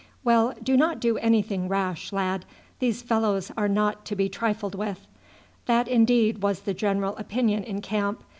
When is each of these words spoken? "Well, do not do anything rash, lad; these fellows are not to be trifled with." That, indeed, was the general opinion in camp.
"Well, 0.23 0.55
do 0.63 0.75
not 0.75 0.99
do 0.99 1.19
anything 1.19 1.67
rash, 1.67 2.11
lad; 2.11 2.43
these 2.79 3.03
fellows 3.03 3.51
are 3.55 3.67
not 3.67 4.03
to 4.05 4.15
be 4.15 4.29
trifled 4.29 4.73
with." 4.73 5.05
That, 5.67 5.87
indeed, 5.87 6.41
was 6.41 6.61
the 6.61 6.73
general 6.73 7.15
opinion 7.17 7.63
in 7.63 7.81
camp. 7.81 8.23